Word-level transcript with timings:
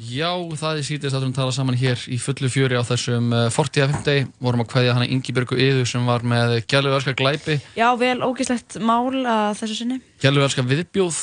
Já, 0.00 0.32
það 0.56 0.78
er 0.78 0.84
sítist 0.86 1.16
að 1.16 1.26
við 1.26 1.34
tala 1.36 1.52
saman 1.52 1.76
hér 1.76 2.00
í 2.08 2.16
fullu 2.22 2.48
fjöri 2.48 2.78
á 2.78 2.82
þessum 2.88 3.34
40.50 3.52 4.30
vorum 4.40 4.62
að 4.64 4.70
hvaðja 4.72 4.94
hana 4.96 5.08
Ingi-Björgu 5.12 5.58
Yðu 5.60 5.84
sem 5.88 6.06
var 6.08 6.24
með 6.24 6.62
Gjalluverska 6.70 7.12
glæpi. 7.18 7.58
Já, 7.76 7.90
vel 8.00 8.22
ógíslegt 8.24 8.78
mál 8.80 9.12
að 9.28 9.58
þessu 9.60 9.76
sinni. 9.82 10.00
Gjalluverska 10.22 10.64
viðbjóð, 10.64 11.18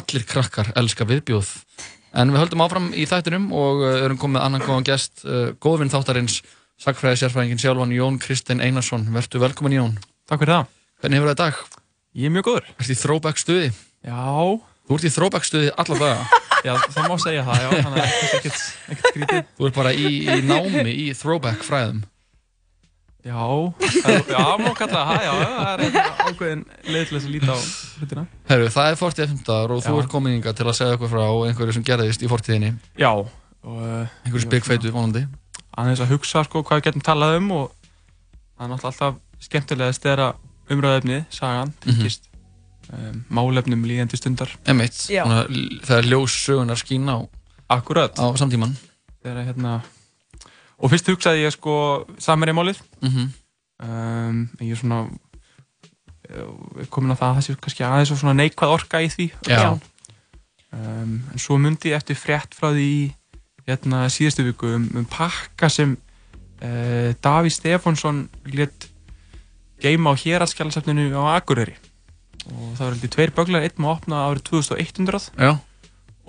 allir 0.00 0.26
krakkar 0.26 0.72
elska 0.74 1.06
viðbjóð. 1.06 1.52
En 2.16 2.32
við 2.32 2.42
höldum 2.42 2.64
áfram 2.64 2.90
í 2.96 3.06
þættinum 3.06 3.50
og 3.54 3.82
uh, 3.84 4.04
erum 4.06 4.18
komið 4.18 4.42
annan 4.42 4.64
góðan 4.64 4.86
gest, 4.88 5.22
uh, 5.22 5.52
góðvinn 5.62 5.92
þáttarins 5.92 6.40
sagfræði 6.82 7.22
sérfræðingin 7.22 7.60
sjálfan 7.62 7.94
Jón 7.94 8.18
Kristinn 8.22 8.64
Einarsson, 8.64 9.06
verður 9.14 9.46
velkomin 9.46 9.76
Jón. 9.78 9.98
Takk 10.26 10.42
fyrir 10.42 10.56
það. 10.56 10.72
Hvernig 11.02 11.20
hefur 11.20 11.30
það 11.32 11.42
dag? 11.44 11.54
Ég 12.16 12.26
er 12.26 12.34
mjög 12.34 12.48
góður 12.50 12.72
Þú 14.86 14.98
ert 14.98 15.06
í 15.08 15.14
throwback 15.14 15.48
stuði 15.48 15.70
alla 15.76 15.98
daga 15.98 16.42
Já, 16.66 16.74
það 16.90 17.08
má 17.10 17.16
segja 17.22 17.46
það, 17.46 17.62
já, 17.62 17.68
þannig 17.70 18.02
að 18.02 18.10
það 18.10 18.26
er 18.26 18.36
ekkert 18.36 18.60
skrítið. 19.06 19.48
Þú 19.56 19.66
ert 19.68 19.78
bara 19.78 19.92
í, 19.94 20.12
í 20.26 20.36
námi 20.46 20.92
í 20.92 21.06
throwback 21.16 21.64
fræðum. 21.66 22.04
Já, 23.26 23.42
já, 24.30 24.42
má 24.62 24.68
kalla 24.78 25.02
það, 25.08 25.22
já, 25.26 25.32
það 25.42 25.84
er 25.84 25.96
ákveðin 26.26 26.60
leið 26.86 27.08
til 27.08 27.16
þess 27.16 27.26
að 27.26 27.32
líta 27.34 27.54
á 27.54 27.58
hlutina. 28.00 28.24
Herru, 28.50 28.68
það 28.76 28.90
er 28.90 29.00
40.15 29.00 29.56
og 29.56 29.80
já. 29.80 29.86
þú 29.88 29.96
ert 30.02 30.12
komin 30.12 30.36
yngar 30.38 30.54
til 30.58 30.66
að 30.66 30.78
segja 30.78 30.94
eitthvað 30.94 31.14
frá 31.16 31.24
einhverju 31.48 31.76
sem 31.76 31.86
gerðist 31.86 32.22
í 32.22 32.30
fortíðinni. 32.30 32.70
Já. 33.02 33.10
Og, 33.16 33.82
einhverju 34.22 34.46
spikfeitu, 34.46 34.94
vonandi. 34.94 35.26
Aðeins 35.76 36.04
að 36.04 36.14
hugsa, 36.14 36.46
sko, 36.46 36.62
hvað 36.66 36.80
við 36.80 36.88
getum 36.88 37.06
talað 37.10 37.40
um 37.40 37.50
og 37.56 37.66
það 37.74 38.68
er 38.68 38.72
náttúrulega 38.72 38.94
alltaf 38.94 39.48
skemmtilegast 39.48 40.06
þegar 40.06 40.24
umræðefnið, 40.70 41.26
sagan, 41.34 41.74
tengist. 41.82 42.22
Mm 42.22 42.30
-hmm 42.30 42.35
um, 42.92 43.24
málefnum 43.28 43.84
líðandi 43.86 44.18
stundar. 44.18 44.52
Emitt, 44.68 44.98
það 45.08 45.96
er 45.98 46.10
ljós 46.10 46.36
sögunar 46.44 46.80
skín 46.80 47.08
á, 47.10 47.18
á 47.70 47.76
samtíman 48.38 48.76
er, 49.26 49.42
hérna, 49.48 49.80
og 50.78 50.92
fyrst 50.92 51.10
hugsaði 51.10 51.44
ég 51.46 51.54
sko 51.54 52.06
samverið 52.22 52.58
málið. 52.58 52.82
Mm 53.02 53.12
-hmm. 53.12 53.28
um, 53.88 54.48
ég 54.60 54.72
er 54.72 54.80
svona 54.80 55.06
komin 56.90 57.14
á 57.14 57.16
það 57.18 57.28
að 57.28 57.36
það 57.36 57.44
sé 57.46 57.56
kannski 57.60 57.84
aðeins 57.84 58.10
og 58.10 58.18
svona 58.18 58.38
neikvæð 58.40 58.74
orka 58.74 59.02
í 59.02 59.08
því. 59.08 59.30
Um, 60.76 61.22
en 61.32 61.38
svo 61.38 61.56
myndi 61.58 61.92
ég 61.92 61.96
eftir 61.96 62.18
frétt 62.18 62.54
frá 62.54 62.72
því 62.74 63.14
hérna 63.66 64.08
síðustu 64.12 64.44
viku 64.44 64.66
um, 64.76 64.90
um 64.94 65.06
pakka 65.06 65.68
sem 65.68 65.96
uh, 66.62 67.14
Daví 67.22 67.50
Stefánsson 67.50 68.28
létt 68.44 68.88
geima 69.80 70.10
á 70.10 70.14
héraskjálasafninu 70.18 71.14
á 71.14 71.38
Akureyri 71.38 71.76
og 72.52 72.76
það 72.76 72.84
var 72.84 72.92
heldur 72.94 73.12
tveir 73.16 73.32
böglar, 73.36 73.62
einn 73.66 73.82
má 73.82 73.88
opna 73.94 74.16
árið 74.28 74.42
2100 74.50 75.24
Já. 75.34 75.52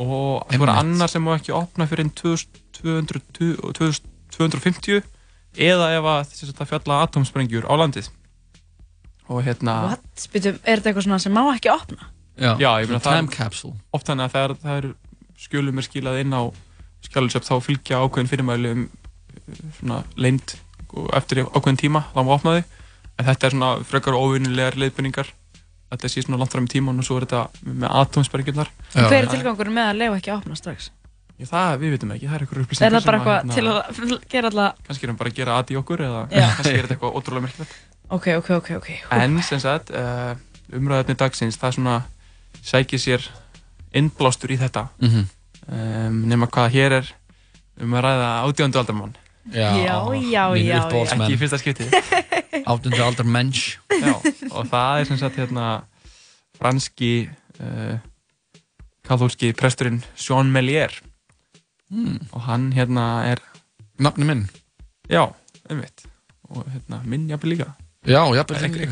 og 0.02 0.20
það 0.50 0.62
var 0.64 0.72
annar 0.78 1.10
sem 1.12 1.24
má 1.24 1.32
ekki 1.38 1.52
opna 1.58 1.84
fyrir 1.90 2.08
2250 2.18 5.02
eða 5.58 5.86
ef 5.98 6.04
að 6.12 6.22
það 6.58 6.70
fjalla 6.72 6.96
atomsprengjur 7.06 7.66
á 7.66 7.74
landið. 7.80 8.08
Og 9.28 9.38
hérna 9.44 9.74
What? 9.90 10.06
Spytum, 10.20 10.56
er 10.64 10.76
þetta 10.80 10.90
eitthvað 10.94 11.24
sem 11.26 11.36
má 11.36 11.44
ekki 11.52 11.70
opna? 11.74 12.02
Já, 12.38 12.52
Já 12.62 12.70
ég 12.84 12.88
meina 12.88 13.02
það 13.02 13.18
er 13.18 13.24
oft 13.98 14.08
þannig 14.08 14.26
að 14.28 14.34
það 14.36 14.44
er, 14.44 14.52
það 14.62 14.76
er 14.78 14.86
skjölum 15.42 15.80
er 15.82 15.86
skilað 15.88 16.20
inn 16.22 16.38
á 16.38 16.42
skjálusöp 17.08 17.46
þá 17.46 17.56
fylgja 17.66 18.02
ákveðin 18.04 18.30
fyrirmæli 18.30 18.70
um 18.76 18.84
svona 19.80 20.00
leint 20.20 20.48
eftir 21.18 21.38
ákveðin 21.46 21.82
tíma 21.82 22.02
þá 22.14 22.20
má 22.22 22.32
opna 22.38 22.52
þau. 22.58 22.64
En 23.18 23.26
þetta 23.26 23.44
er 23.48 23.54
svona 23.56 23.72
frekar 23.90 24.18
óvinnilegar 24.18 24.76
leiðbyrningar 24.78 25.28
þetta 25.92 26.12
sé 26.12 26.24
svona 26.24 26.40
langt 26.42 26.54
fram 26.54 26.68
í 26.68 26.72
tíman 26.72 27.00
og 27.00 27.08
svo 27.08 27.18
er 27.20 27.26
þetta 27.28 27.42
með 27.64 27.98
atomsbergjurnar 28.04 28.72
Hver 28.94 29.18
er 29.18 29.30
tilgangur 29.32 29.70
með 29.74 29.92
að 29.92 30.00
lefa 30.02 30.20
ekki 30.20 30.34
að 30.34 30.40
opna 30.42 30.60
strax? 30.60 30.90
Já, 31.38 31.46
það, 31.52 31.76
við 31.84 31.94
veitum 31.94 32.12
ekki, 32.16 32.28
það 32.28 32.36
er 32.36 32.44
eitthvað 32.44 32.64
upplýsningar 32.64 32.88
Er 32.88 32.96
það 32.98 33.08
bara 33.08 33.18
eitthvað 33.20 33.52
til 33.54 33.66
að 33.70 34.14
gera 34.34 34.50
alltaf 34.52 34.80
Kannski 34.88 35.06
er 35.06 35.12
það 35.12 35.20
bara 35.20 35.32
að 35.32 35.38
gera 35.38 35.58
aði 35.62 35.78
okkur 35.82 36.04
eða 36.08 36.22
kannski 36.58 36.74
er 36.74 36.88
þetta 36.88 36.96
eitthvað 36.98 37.20
ótrúlega 37.20 37.46
myrkilegt 37.46 37.76
Ok, 38.18 38.28
ok, 38.40 38.50
ok, 38.58 38.72
ok 38.80 38.90
En 39.14 39.38
sem 39.46 39.62
sagt, 39.62 39.92
uh, 39.94 40.34
umræðarni 40.74 41.18
dagsins 41.20 41.60
það 41.62 41.70
er 41.70 41.78
svona, 41.78 41.96
sækir 42.66 43.04
sér 43.04 43.28
innblástur 43.98 44.52
í 44.52 44.58
þetta. 44.60 44.88
Mm 45.02 45.10
-hmm. 45.14 45.30
um, 45.68 46.18
nema 46.32 46.50
hvað 46.50 46.74
hér 46.74 46.98
er 47.02 47.14
um 47.82 47.94
að 47.94 48.06
ræða 48.08 48.30
átjöndu 48.48 48.82
aldarmann 48.82 49.16
Já, 49.54 49.72
já, 49.80 49.96
já, 50.28 50.44
já 50.58 50.82
Ekki 51.16 51.34
í 51.34 51.40
fyrsta 51.40 51.58
skipti 51.62 51.86
Átjöndu 52.66 53.02
aldar 53.04 53.28
mensch. 53.28 53.78
Já, 53.92 54.14
og 54.52 54.70
það 54.72 55.02
er 55.02 55.10
sem 55.10 55.20
sagt 55.22 55.40
hérna 55.40 55.68
franski 56.58 57.30
uh, 57.62 57.98
kathólski 59.08 59.54
presturinn 59.58 60.02
Jean 60.18 60.52
Melier 60.54 60.94
mm. 61.90 62.30
og 62.32 62.46
hann 62.48 62.72
hérna 62.76 63.08
er 63.32 63.44
Nafni 63.98 64.28
minn? 64.30 64.46
Já, 65.10 65.24
einmitt. 65.70 66.06
Og 66.54 66.66
hérna 66.70 67.02
minn 67.06 67.30
jafnveg 67.30 67.56
líka. 67.56 67.72
Já, 68.06 68.22
jafnveg 68.38 68.62
líka. 68.78 68.92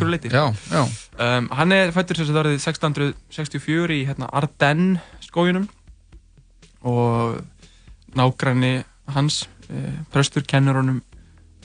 um, 1.21 1.49
Hann 1.53 1.75
er 1.75 1.93
fættur 1.93 2.17
sem 2.17 2.25
sagt 2.29 2.41
árið 2.41 2.57
1664 2.57 3.99
í 3.99 4.05
hérna 4.09 4.29
Ardennes 4.33 5.29
skójunum 5.29 5.67
og 6.85 7.41
nágræni 8.17 8.79
hans 9.13 9.43
Eh, 9.65 9.93
prestur 10.13 10.43
kennur 10.45 10.77
honum 10.77 10.99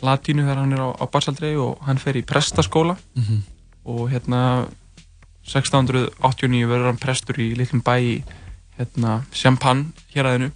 latínu 0.07 0.45
þegar 0.47 0.63
hann 0.63 0.77
er 0.77 0.85
á, 0.85 0.89
á 0.97 1.05
barsaldrei 1.11 1.55
og 1.61 1.81
hann 1.87 1.99
fer 1.99 2.19
í 2.21 2.25
prestaskóla. 2.27 2.97
Mm 3.17 3.23
-hmm. 3.23 3.41
og 3.85 4.11
hérna 4.11 4.69
1689 5.49 6.69
verður 6.69 6.93
hann 6.93 7.03
prestur 7.03 7.41
í 7.41 7.55
litlum 7.57 7.83
bæ 7.83 7.97
í 7.99 8.23
hérna 8.79 9.23
Champagne 9.33 9.93
hér 10.15 10.51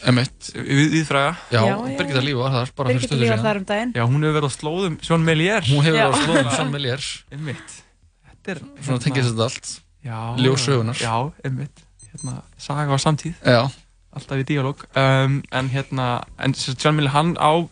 Emitt 0.00 0.48
við, 0.54 0.86
Viðfræga 0.94 1.36
Já, 1.52 1.60
Birgitta 1.98 2.22
Líf 2.24 2.38
var 2.40 2.54
þar 2.54 2.70
bara 2.76 2.88
fyrir 2.94 3.02
stöðu 3.04 3.26
síðan. 3.26 3.58
um 3.60 3.92
Já, 3.92 4.04
hún 4.08 4.22
hefur 4.24 4.36
verið 4.38 4.48
á 4.48 4.52
slóðum 4.54 4.96
Sjón 5.04 5.26
Meliér 5.26 5.66
Hún 5.68 5.84
hefur 5.84 5.98
verið 5.98 6.16
á 6.16 6.20
slóðum 6.24 6.50
Sjón 6.56 6.72
Meliér 6.72 7.04
Þetta 8.30 8.54
er 8.54 8.62
Svona 8.62 8.80
hérna, 8.86 8.98
tengist 9.04 9.28
þetta 9.28 9.48
allt. 9.48 9.70
Já. 10.00 10.18
Ljósögunar 10.40 10.96
Já, 10.96 11.16
emitt 11.44 11.84
Hérna, 12.10 12.40
saga 12.58 12.96
á 12.96 12.98
samtíð. 12.98 13.36
Já. 13.44 13.68
Alltaf 14.10 14.40
í 14.40 14.46
díalóg. 14.48 14.80
Um, 14.98 15.36
en 15.54 15.68
hérna, 15.70 16.24
en 16.42 16.56
John 16.58 16.96
Miller 16.98 17.12
hann 17.14 17.36
á 17.38 17.70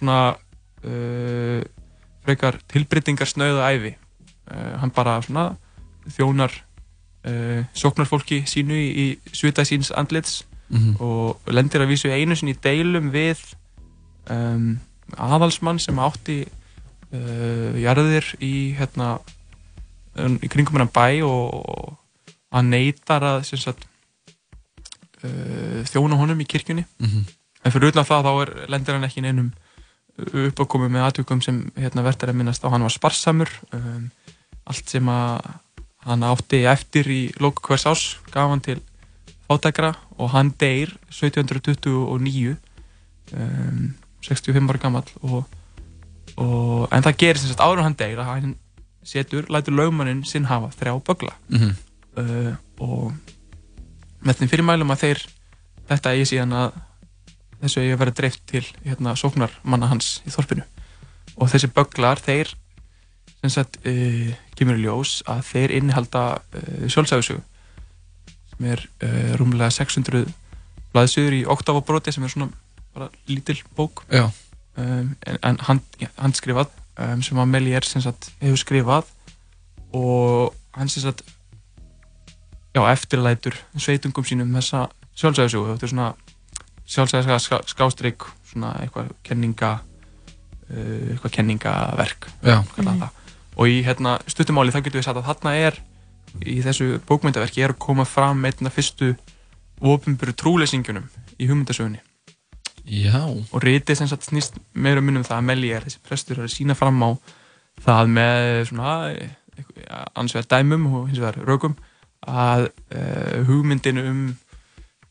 svona 0.00 0.20
uh, 0.84 1.60
frekar 2.24 2.58
tilbreytingar 2.72 3.28
snöðu 3.28 3.62
æfi 3.62 3.94
uh, 4.50 4.74
hann 4.82 4.92
bara 4.96 5.20
svona 5.24 5.50
þjónar 6.10 6.52
uh, 7.28 7.64
sóknarfólki 7.76 8.42
sínu 8.48 8.76
í, 8.76 8.88
í 8.90 9.34
svita 9.36 9.64
síns 9.68 9.92
andlits 9.92 10.44
mm 10.68 10.78
-hmm. 10.78 11.00
og 11.00 11.40
lendir 11.52 11.82
að 11.82 11.92
vísu 11.92 12.10
einu 12.10 12.36
sinni 12.36 12.56
í 12.56 12.62
deilum 12.62 13.10
við 13.10 13.40
um, 14.30 14.78
aðalsmann 15.16 15.78
sem 15.78 15.98
átti 15.98 16.44
uh, 17.12 17.74
jarðir 17.80 18.34
í 18.40 18.74
hérna 18.78 19.18
í 20.42 20.48
kringum 20.50 20.80
hann 20.80 20.90
bæ 20.92 21.22
og, 21.22 21.54
og 21.54 21.96
hann 22.50 22.70
neytar 22.70 23.22
að 23.22 23.42
sagt 23.54 23.86
uh, 25.24 25.82
þjóna 25.86 26.18
honum 26.18 26.40
í 26.40 26.46
kirkjunni 26.46 26.84
mm 26.84 27.06
-hmm. 27.06 27.24
en 27.64 27.72
fyrir 27.72 27.92
utan 27.92 28.04
það 28.04 28.24
þá 28.26 28.32
er, 28.42 28.50
lendir 28.68 28.94
hann 28.94 29.04
ekki 29.04 29.20
neinum 29.22 29.52
uppákomu 30.46 30.88
með 30.90 31.06
aðtökum 31.08 31.42
sem 31.44 31.62
hérna, 31.76 32.04
verður 32.06 32.32
að 32.32 32.38
minnast 32.40 32.64
á 32.64 32.72
hann 32.72 32.84
var 32.86 32.94
sparsamur 32.94 33.50
um, 33.76 34.08
allt 34.70 34.92
sem 34.92 35.08
að 35.10 35.50
hann 36.06 36.24
átti 36.24 36.62
eftir 36.68 37.10
í 37.12 37.20
lóku 37.40 37.64
hvers 37.66 37.86
ás 37.88 38.04
gaf 38.32 38.48
hann 38.52 38.64
til 38.64 38.78
fátækra 39.48 39.94
og 40.18 40.32
hann 40.34 40.52
deyr 40.60 40.92
1729 41.10 42.56
um, 43.36 43.94
65 44.24 44.70
ára 44.70 44.82
gammal 44.82 45.04
og, 45.22 45.44
og, 46.36 46.88
en 46.92 47.04
það 47.04 47.18
gerir 47.24 47.40
sem 47.40 47.52
sagt 47.52 47.64
áður 47.64 47.84
hann 47.84 47.98
deyr 47.98 48.20
að 48.22 48.30
hann 48.30 48.54
setur, 49.06 49.48
lætur 49.48 49.76
lögmannin 49.76 50.24
sinn 50.28 50.48
hafa 50.48 50.70
þrjá 50.76 50.94
bögla 51.04 51.34
mm 51.48 51.58
-hmm. 51.58 51.74
uh, 52.20 52.54
og 52.78 53.12
með 54.20 54.40
þeim 54.40 54.52
fyrirmælum 54.52 54.90
að 54.90 55.02
þeir 55.04 55.26
þetta 55.88 56.14
eigi 56.14 56.30
síðan 56.34 56.52
að 56.52 56.80
þessu 57.60 57.82
eigi 57.82 57.94
að 57.94 58.02
vera 58.02 58.16
dreift 58.16 58.42
til 58.50 58.64
hérna, 58.84 59.14
sóknarmanna 59.18 59.90
hans 59.90 60.18
í 60.26 60.32
þorpinu. 60.32 60.64
Og 61.40 61.50
þessi 61.52 61.70
böglar 61.74 62.20
þeir 62.22 62.54
sem 63.40 63.52
sagt 63.52 63.78
uh, 63.88 64.32
kemur 64.58 64.76
í 64.76 64.84
ljós 64.84 65.20
að 65.30 65.44
þeir 65.48 65.76
innihalda 65.78 66.24
uh, 66.40 66.84
sjálfsæðisögu 66.92 67.40
sem 68.52 68.68
er 68.68 68.84
uh, 69.04 69.32
rúmlega 69.40 69.72
600 69.72 70.26
blaðsögur 70.92 71.38
í 71.38 71.44
oktavabróti 71.48 72.12
sem 72.12 72.26
er 72.26 72.32
svona 72.32 72.50
bara 72.94 73.08
lítil 73.30 73.60
bók. 73.78 74.04
Um, 74.10 75.14
en, 75.26 75.38
en 75.46 75.58
hand, 75.66 75.84
handskrifað 76.20 76.70
um, 76.98 77.22
sem 77.24 77.40
að 77.40 77.52
Melier 77.52 77.86
sem 77.86 78.02
sagt 78.04 78.30
hefur 78.42 78.60
skrifað. 78.60 79.10
Og 79.96 80.54
hann 80.76 80.90
sem 80.92 81.04
sagt 81.04 81.24
já, 82.74 82.82
eftirlætur 82.92 83.56
sveitungum 83.78 84.26
sínum 84.26 84.52
þessa 84.54 84.88
sjálfsæðisögu 85.18 85.72
þetta 85.72 85.86
er 85.86 85.92
svona 85.94 86.10
sjálfsæðiska 86.90 87.62
skástrygg 87.70 88.26
svona 88.50 88.74
eitthvað 88.82 89.12
kenninga 89.26 89.72
uh, 89.78 91.06
eitthvað 91.14 91.34
kenningaverk 91.38 92.28
mm. 92.42 93.06
og 93.56 93.70
í 93.70 93.80
hérna, 93.86 94.18
stuttumáli 94.30 94.74
þá 94.74 94.82
getur 94.82 95.00
við 95.00 95.08
sagt 95.08 95.22
að 95.22 95.30
þarna 95.30 95.56
er 95.60 95.80
í 96.46 96.60
þessu 96.64 97.00
bókmyndaverki 97.08 97.64
er 97.64 97.74
að 97.74 97.82
koma 97.82 98.06
fram 98.06 98.42
með 98.42 98.60
einna 98.60 98.74
fyrstu 98.74 99.14
ofinbjörðu 99.80 100.36
trúleysingunum 100.42 101.08
í 101.40 101.48
hugmyndasögunni 101.48 102.02
Já. 102.90 103.22
og 103.22 103.62
rítið 103.62 104.00
sem 104.00 104.08
sagt 104.10 104.26
snýst 104.26 104.56
meira 104.72 105.02
munum 105.04 105.24
það 105.26 105.36
að 105.36 105.46
Melier, 105.46 105.84
þessi 105.84 106.00
prestur, 106.06 106.40
er 106.40 106.48
að 106.48 106.54
sína 106.54 106.76
fram 106.78 106.98
á 107.06 107.10
það 107.84 108.12
með 108.16 108.46
svona 108.70 108.94
annars 110.16 110.34
vegar 110.34 110.48
dæmum 110.50 110.86
og 110.90 111.08
hins 111.10 111.20
vegar 111.20 111.38
rökum 111.46 111.76
að 112.26 112.68
uh, 112.92 113.40
hugmyndinu 113.48 114.04
um 114.10 114.22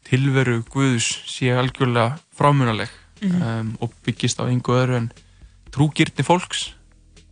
tilveru 0.10 0.64
Guðus 0.74 1.08
sé 1.30 1.52
algjörlega 1.54 2.18
frámunaleg 2.36 2.90
mm 3.22 3.32
-hmm. 3.32 3.60
um, 3.60 3.78
og 3.80 3.94
byggist 4.06 4.40
á 4.40 4.50
einhver 4.50 4.84
öðru 4.84 4.96
en 4.98 5.12
trúgirtni 5.72 6.24
fólks 6.26 6.74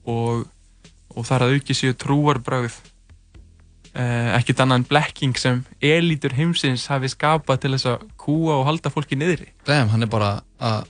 og, 0.05 0.47
og 1.09 1.25
þar 1.25 1.47
að 1.47 1.53
auki 1.57 1.73
séu 1.73 1.93
trúarbráð 1.93 2.75
uh, 3.95 4.37
ekkert 4.37 4.59
annað 4.59 4.75
en 4.81 4.89
blekking 4.91 5.37
sem 5.37 5.63
elítur 5.81 6.33
heimsins 6.37 6.87
hafi 6.87 7.09
skapað 7.09 7.61
til 7.61 7.73
þess 7.75 7.89
að 7.93 8.05
kúa 8.17 8.59
og 8.59 8.65
halda 8.65 8.89
fólki 8.93 9.17
niðri 9.17 9.51
Damn, 9.65 9.89
hann 9.89 10.03
er 10.03 10.11
bara 10.11 10.41
að 10.59 10.85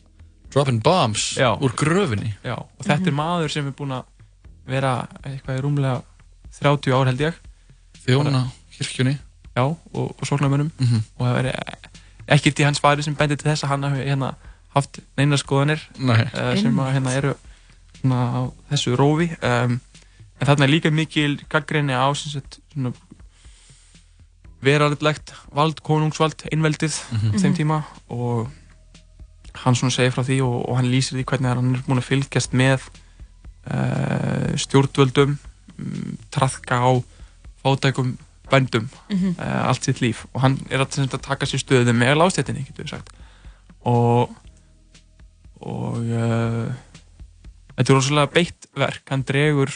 dropping 0.51 0.83
bombs 0.83 1.35
Já. 1.37 1.55
úr 1.59 1.73
gröfinni 1.75 2.35
Já, 2.43 2.57
og 2.57 2.83
þetta 2.83 2.99
mm 2.99 3.03
-hmm. 3.03 3.07
er 3.07 3.13
maður 3.13 3.51
sem 3.51 3.67
er 3.67 3.73
búin 3.73 3.91
að 3.91 4.03
vera 4.65 5.07
eitthvað 5.23 5.57
í 5.57 5.61
rúmlega 5.61 6.01
30 6.59 6.93
ár 6.93 7.05
held 7.05 7.21
ég 7.21 7.33
Þjóna 8.05 8.47
kirkjunni 8.77 9.17
Já, 9.57 9.63
og, 9.65 10.15
og 10.21 10.23
sóknarmönum 10.27 10.69
mm 10.77 10.85
-hmm. 10.85 11.01
og 11.17 11.27
það 11.27 11.33
veri 11.33 11.51
ekkert 12.27 12.59
í 12.59 12.63
hans 12.63 12.79
fari 12.79 13.03
sem 13.03 13.15
bendir 13.15 13.37
til 13.37 13.49
þess 13.49 13.63
að 13.63 13.71
hann 13.71 13.83
hafi 13.83 14.03
hérna, 14.05 14.33
haft 14.75 14.99
neina 15.17 15.37
skoðanir 15.37 15.81
uh, 15.99 16.55
sem 16.59 16.79
að, 16.79 16.91
hérna, 16.93 17.15
eru 17.17 17.33
svona, 17.99 18.19
á 18.37 18.41
þessu 18.71 18.95
rófi. 18.95 19.29
Um, 19.41 19.79
en 20.39 20.47
þarna 20.47 20.63
er 20.63 20.69
líka 20.69 20.91
mikil 20.91 21.41
gaggrinni 21.49 21.93
á 21.93 22.05
veralegt 24.61 25.33
vald, 25.53 25.81
konungsvald, 25.81 26.43
einveldið 26.51 26.93
mm 27.11 27.17
-hmm. 27.17 27.39
þeim 27.39 27.55
tíma. 27.55 27.81
Og 28.09 28.49
hann 29.53 29.75
svona 29.75 29.91
segir 29.91 30.11
frá 30.11 30.23
því 30.23 30.41
og, 30.41 30.69
og 30.69 30.77
hann 30.77 30.91
lýsir 30.91 31.17
því 31.17 31.23
hvernig 31.23 31.49
hann 31.49 31.75
er 31.75 31.81
búin 31.87 31.97
að 31.97 32.09
fylgjast 32.09 32.53
með 32.53 32.81
uh, 33.73 34.55
stjórnvöldum 34.55 35.37
um, 35.79 36.17
trafka 36.31 36.75
á 36.77 36.91
fátækum 37.63 38.17
bændum 38.49 38.89
mm 39.09 39.17
-hmm. 39.17 39.33
uh, 39.39 39.67
allt 39.67 39.83
sitt 39.83 40.01
líf. 40.01 40.25
Og 40.33 40.41
hann 40.41 40.59
er 40.69 40.79
að, 40.79 40.99
að 41.13 41.21
taka 41.21 41.45
sér 41.45 41.59
stöðu 41.59 41.93
með 41.93 42.17
lástættinni 42.17 42.65
og 43.81 44.29
og 45.61 45.97
uh, 45.97 46.69
þetta 47.75 47.91
er 47.91 47.95
rosalega 47.95 48.33
beitt 48.33 48.67
verk. 48.77 49.03
Hann 49.09 49.25
dregur 49.27 49.73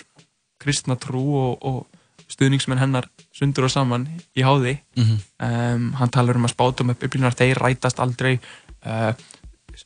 kristna 0.62 0.96
trú 0.96 1.24
og, 1.42 1.66
og 1.66 1.88
stuðningsmenn 2.32 2.80
hennar 2.80 3.10
sundur 3.36 3.68
og 3.68 3.74
saman 3.74 4.08
í 4.38 4.46
háði. 4.46 4.78
Mm 4.96 5.04
-hmm. 5.04 5.20
um, 5.48 5.94
hann 5.94 6.10
talar 6.10 6.36
um 6.36 6.46
að 6.46 6.54
spátum 6.56 6.92
að 6.92 7.00
biblíunar 7.04 7.36
þeir 7.36 7.58
rætast 7.58 8.00
aldrei. 8.00 8.40
Uh, 8.86 9.14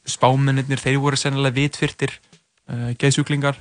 spámennir 0.05 0.79
þeir 0.79 0.99
voru 0.99 1.15
sennilega 1.15 1.55
vitfyrtir 1.55 2.11
uh, 2.69 2.91
geðsjúklingar. 2.97 3.55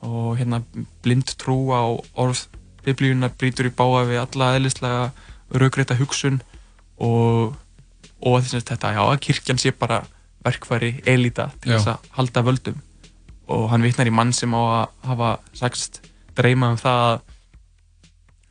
Og 0.00 0.36
hérna 0.38 0.62
blind 1.02 1.36
trú 1.40 1.72
á 1.72 1.82
orð 2.14 2.46
biblíunar 2.86 3.34
brítur 3.38 3.68
í 3.68 3.74
báa 3.74 4.04
við 4.08 4.22
alla 4.22 4.52
eðlislega 4.56 5.06
raugreita 5.56 5.96
hugsun 5.98 6.40
og, 7.02 7.56
og 8.22 8.42
þess 8.42 8.58
að 8.58 8.68
þetta, 8.72 8.92
já, 8.96 9.02
að 9.04 9.22
kirkjan 9.28 9.62
sé 9.62 9.72
bara 9.76 10.02
verkfæri 10.46 10.92
elita 11.08 11.50
til 11.60 11.74
þess 11.74 11.92
að 11.94 12.10
halda 12.18 12.44
völdum. 12.46 12.82
Og 13.52 13.68
hann 13.70 13.84
vitnar 13.86 14.08
í 14.08 14.14
mann 14.14 14.32
sem 14.34 14.54
á 14.54 14.62
að 14.62 15.10
hafa 15.10 15.32
sagst 15.54 16.00
dreyma 16.38 16.72
um 16.74 16.80
það 16.80 17.02
að 17.10 17.18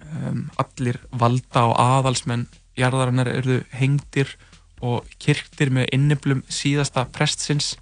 um, 0.05 0.43
allir 0.61 0.99
valda 1.11 1.65
og 1.69 1.75
aðalsmenn 1.81 2.45
jarðarinnar 2.79 3.31
eru 3.31 3.61
hengtir 3.75 4.35
og 4.83 5.07
kirktir 5.21 5.71
með 5.73 5.89
inniblum 5.95 6.43
síðasta 6.51 7.05
prestsins. 7.15 7.75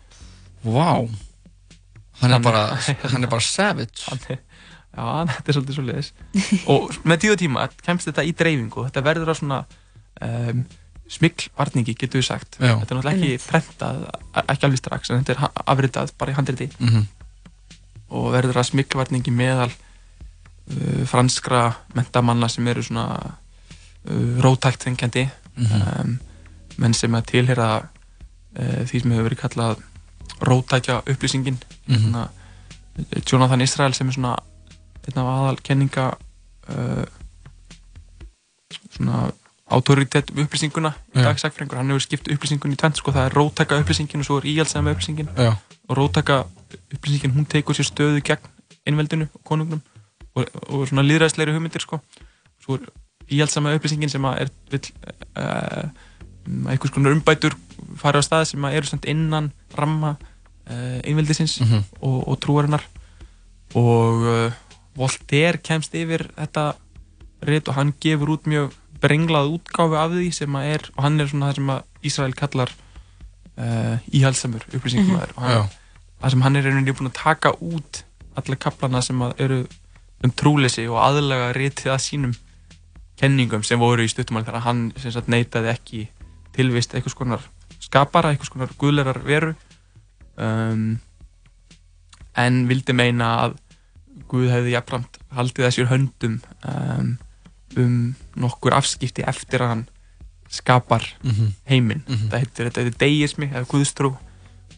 Vá. 0.64 1.02
Wow. 1.02 1.10
hann, 2.22 2.32
hann, 2.38 2.44
hann 3.14 3.26
er 3.26 3.32
bara 3.32 3.46
savage. 3.46 4.06
Hann 4.08 4.22
er 4.30 4.42
Já, 4.94 5.26
þetta 5.36 5.50
er 5.50 5.58
svolítið 5.58 5.78
svolítið 5.80 6.70
og 6.70 6.98
með 7.10 7.24
tíu 7.26 7.36
tíma 7.40 7.68
kemst 7.82 8.10
þetta 8.10 8.26
í 8.30 8.34
dreifingu 8.38 8.86
þetta 8.88 9.06
verður 9.06 9.34
á 9.34 9.36
svona 9.40 9.60
um, 10.22 10.66
smiklarningi, 11.14 11.96
getur 12.00 12.22
við 12.22 12.28
sagt 12.30 12.58
Já. 12.60 12.76
þetta 12.80 12.94
er 12.94 13.00
náttúrulega 13.00 13.18
ekki 13.18 13.40
prentað 13.44 14.04
ekki 14.46 14.68
alveg 14.68 14.82
strax, 14.82 15.10
en 15.12 15.24
þetta 15.24 15.36
er 15.36 15.64
afritað 15.74 16.14
bara 16.20 16.34
í 16.34 16.38
handriti 16.38 16.70
mm 16.78 16.90
-hmm. 16.90 17.08
og 18.18 18.30
verður 18.34 18.62
að 18.62 18.70
smiklarningi 18.72 19.34
meðal 19.34 19.72
uh, 19.72 21.04
franskra 21.10 21.64
mentamanna 21.96 22.50
sem 22.50 22.68
eru 22.68 22.84
svona 22.84 23.08
uh, 23.18 24.44
rótækt 24.46 24.86
þengjandi 24.88 25.26
mm 25.26 25.66
-hmm. 25.66 26.00
um, 26.06 26.20
menn 26.78 26.94
sem 26.94 27.16
að 27.16 27.26
tilhera 27.34 27.70
uh, 27.82 28.86
því 28.86 29.02
sem 29.02 29.12
hefur 29.12 29.30
verið 29.30 29.42
kallað 29.42 29.84
rótækja 30.42 31.02
upplýsingin 31.10 31.58
mm 31.88 31.96
-hmm. 31.96 32.28
Jonathan 33.32 33.62
Israel 33.62 33.94
sem 33.94 34.08
er 34.08 34.14
svona 34.14 34.38
einn 35.08 35.20
af 35.22 35.32
aðal 35.34 35.60
kenninga 35.64 36.10
uh, 36.70 37.06
svona 38.94 39.30
autoritet 39.74 40.32
upplýsinguna 40.36 40.92
í 41.16 41.24
dag 41.24 41.40
sagfræðingur, 41.42 41.80
hann 41.80 41.94
hefur 41.94 42.04
skipt 42.06 42.30
upplýsingun 42.32 42.76
í 42.76 42.80
tvent 42.80 43.00
sko, 43.00 43.14
það 43.16 43.30
er 43.30 43.38
rótaka 43.38 43.80
upplýsingin 43.82 44.24
og 44.24 44.28
svo 44.28 44.40
er 44.40 44.50
íhjálpsæða 44.52 44.84
með 44.86 44.98
upplýsingin. 44.98 45.32
Já. 45.38 45.54
og 45.90 45.98
rótaka 45.98 46.44
upplýsingin 46.94 47.34
hún 47.36 47.48
tegur 47.50 47.76
sér 47.76 47.88
stöðu 47.90 48.22
gegn 48.24 48.52
einveldinu 48.88 49.28
og 49.34 49.44
konungnum 49.48 49.82
og, 50.36 50.48
og 50.70 50.88
svona 50.90 51.06
líðræðsleiri 51.06 51.56
hugmyndir 51.56 51.84
sko. 51.84 52.00
Svo 52.64 52.78
er 52.78 52.88
íhjálpsæða 53.30 53.76
upplýsingin 53.78 54.12
sem 54.12 54.26
er 54.32 54.52
vill 54.72 54.92
uh, 55.38 55.88
einhvers 56.68 56.94
konar 56.94 57.16
umbætur 57.16 57.56
fara 58.00 58.20
á 58.20 58.24
stað 58.26 58.50
sem 58.52 58.66
eru 58.70 59.00
innan 59.08 59.52
ramma 59.78 60.16
uh, 60.70 61.00
einveldisins 61.04 61.60
mm 61.62 61.68
-hmm. 61.68 61.84
og, 62.02 62.28
og 62.28 62.40
trúarinnar. 62.40 62.84
Og 63.74 64.22
uh, 64.22 64.52
Voltaire 64.98 65.62
kemst 65.64 65.96
yfir 65.98 66.28
þetta 66.38 66.74
rétt 67.44 67.70
og 67.70 67.78
hann 67.78 67.94
gefur 68.04 68.36
út 68.38 68.48
mjög 68.50 68.74
brenglað 69.04 69.52
útgáfi 69.58 70.00
af 70.00 70.14
því 70.14 70.32
sem 70.32 70.56
að 70.56 70.70
er 70.76 70.90
og 70.96 71.04
hann 71.04 71.20
er 71.20 71.32
svona 71.32 71.50
það 71.50 71.60
sem 71.60 71.72
að 71.74 72.08
Ísrael 72.08 72.36
kallar 72.40 72.72
uh, 73.58 73.98
íhalsamur 74.16 74.64
upplýsingum 74.72 75.16
mm 75.16 75.20
-hmm. 75.20 75.64
og 75.64 75.70
það 76.22 76.30
sem 76.30 76.42
hann 76.42 76.56
er 76.56 76.66
einhvern 76.66 76.86
veginn 76.86 77.00
búin 77.00 77.12
að 77.12 77.24
taka 77.24 77.52
út 77.60 78.06
alla 78.36 78.56
kaplana 78.56 79.02
sem 79.02 79.22
eru 79.38 79.66
um 80.24 80.32
trúleysi 80.32 80.88
og 80.88 81.02
aðlega 81.04 81.54
réttið 81.54 81.92
að 81.92 82.06
sínum 82.06 82.34
kenningum 83.20 83.64
sem 83.64 83.80
voru 83.80 84.04
í 84.04 84.12
stuttumál 84.12 84.46
þegar 84.46 84.66
hann 84.68 84.92
sagt, 84.98 85.28
neitaði 85.28 85.70
ekki 85.74 86.08
tilvist 86.56 86.94
eitthvað 86.94 87.16
skonar 87.16 87.42
skapara, 87.84 88.32
eitthvað 88.32 88.50
skonar 88.52 88.74
guðlerar 88.80 89.20
veru. 89.26 89.54
Um, 90.38 91.00
en 92.40 92.64
vildi 92.70 92.96
meina 92.98 93.36
að 93.44 93.58
Guð 94.34 94.50
hefði 94.50 94.74
jafnframt 94.74 95.20
haldið 95.38 95.68
þessir 95.68 95.90
höndum 95.92 96.40
um, 96.66 97.10
um 97.78 97.98
nokkur 98.36 98.74
afskipti 98.74 99.26
eftir 99.30 99.62
að 99.62 99.74
hann 99.74 99.84
skapar 100.50 101.06
mm 101.24 101.32
-hmm. 101.32 101.52
heiminn. 101.70 102.04
Mm 102.08 102.16
-hmm. 102.16 102.30
Þetta 102.30 102.38
heitir, 102.38 102.66
þetta 102.66 102.82
heitir 102.82 103.00
deismi 103.00 103.46
eða 103.54 103.70
guðstrú 103.70 104.18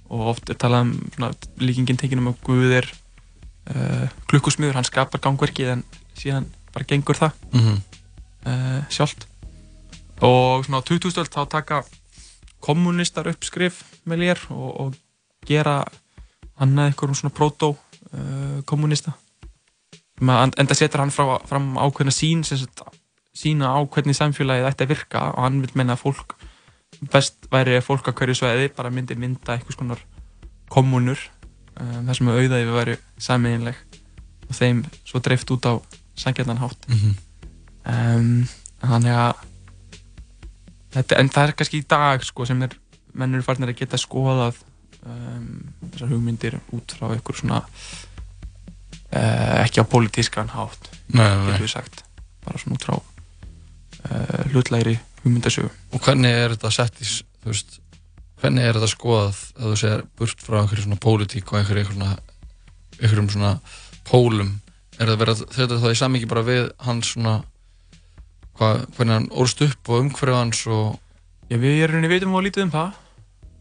og 0.09 0.27
oft 0.31 0.49
er 0.49 0.55
talað 0.55 0.81
um 0.81 1.11
svona, 1.15 1.31
líkingin 1.57 1.97
tekinum 1.97 2.27
að 2.27 2.41
Guð 2.43 2.71
er 2.71 2.87
uh, 3.75 4.07
klukkusmiður, 4.29 4.75
hann 4.75 4.83
skapar 4.83 5.21
gangverkið 5.21 5.71
en 5.73 5.83
síðan 6.15 6.45
bara 6.73 6.85
gengur 6.85 7.15
það 7.15 7.31
mm 7.51 7.59
-hmm. 7.59 7.79
uh, 8.45 8.83
sjálft. 8.89 9.27
Og 10.21 10.65
svona 10.65 10.79
á 10.79 10.87
2000-öld 10.87 11.31
þá 11.31 11.49
taka 11.49 11.83
kommunistar 12.59 13.27
uppskrif 13.27 13.83
með 14.05 14.17
lér 14.17 14.39
og, 14.49 14.79
og 14.79 14.95
gera 15.45 15.85
annað 16.59 16.87
eitthvað 16.87 17.09
um 17.09 17.15
svona 17.15 17.35
proto-kommunista. 17.35 19.11
Enda 20.21 20.75
setur 20.77 21.03
hann 21.03 21.11
frá, 21.11 21.39
fram 21.47 21.73
ákveðna 21.75 22.13
sín 22.15 22.43
sagt, 22.47 22.81
sína 23.35 23.73
á 23.75 23.79
hvernig 23.83 24.15
samfélagið 24.15 24.69
ætti 24.69 24.85
að 24.85 24.91
virka 24.93 25.23
og 25.33 25.41
hann 25.43 25.61
vil 25.63 25.73
menna 25.75 25.97
að 25.97 26.05
fólk 26.05 26.35
best 27.11 27.49
væri 27.51 27.81
fólk 27.83 28.07
á 28.07 28.15
hverju 28.15 28.37
sveiði 28.39 28.69
bara 28.75 28.91
myndir 28.93 29.19
mynda 29.19 29.57
eitthvað 29.57 29.75
svona 29.75 29.97
kommunur 30.71 31.19
um, 31.79 32.05
þar 32.07 32.19
sem 32.19 32.31
auðaði 32.31 32.61
við 32.69 32.77
væri 32.77 32.95
saminleg 33.27 33.81
og 34.47 34.55
þeim 34.55 34.85
svo 35.03 35.19
dreift 35.19 35.51
út 35.51 35.67
á 35.67 35.73
sangjarnan 36.15 36.61
hátt 36.63 36.87
mm 36.87 36.95
-hmm. 36.95 37.15
um, 37.91 38.47
þannig 38.79 39.11
að 39.11 39.43
þetta, 40.95 41.19
en 41.19 41.29
það 41.29 41.47
er 41.47 41.55
kannski 41.59 41.83
í 41.83 41.87
dag 41.89 42.23
sko, 42.23 42.45
sem 42.45 42.61
er 42.63 42.77
mennur 43.13 43.43
farnir 43.43 43.73
að 43.73 43.79
geta 43.83 43.99
skoðað 43.99 44.55
um, 45.03 45.73
þessar 45.91 46.11
hugmyndir 46.13 46.59
út 46.71 46.95
frá 46.95 47.11
einhver 47.11 47.35
svona 47.35 47.63
ekki 49.15 49.83
á 49.83 49.85
politískan 49.87 50.51
hátt 50.53 50.91
getur 51.11 51.63
við 51.63 51.71
sagt. 51.71 52.03
Bara 52.45 52.61
svona 52.61 52.77
út 52.77 52.85
frá 52.85 52.95
uh, 52.97 54.43
hlutlæri 54.51 54.97
hugmyndasögu. 55.23 55.71
Og 55.93 56.03
hvernig 56.05 56.33
er 56.33 56.55
þetta 56.55 56.71
sett 56.73 57.01
í 57.01 57.07
veist, 57.45 57.79
hvernig 58.41 58.65
er 58.65 58.77
þetta 58.77 58.91
skoðað 58.91 59.41
að 59.55 59.71
þú 59.71 59.79
segir 59.81 60.05
burt 60.19 60.45
frá 60.45 60.59
einhverju 60.61 60.85
svona 60.85 61.01
politík 61.01 61.51
og 61.51 61.59
einhverju 61.61 61.87
svona, 61.91 62.11
einhverjum 62.99 63.31
svona 63.33 63.55
pólum? 64.07 64.53
Er 64.95 65.09
þetta 65.09 65.21
verið 65.23 65.45
þetta 65.55 65.81
þá 65.81 65.89
í 65.91 65.99
samingi 66.01 66.29
bara 66.31 66.45
við 66.47 66.67
hans 66.85 67.15
svona 67.15 67.39
hva, 68.55 68.75
hvernig 68.95 69.17
hann 69.17 69.31
orðst 69.31 69.65
upp 69.65 69.91
og 69.91 70.05
umhverju 70.05 70.37
hans 70.37 70.61
og 70.71 71.01
Já 71.45 71.59
við 71.61 71.83
erum 71.85 72.05
í 72.07 72.09
veitum 72.09 72.33
og 72.33 72.41
lítið 72.41 72.65
um 72.65 72.71
það 72.73 73.01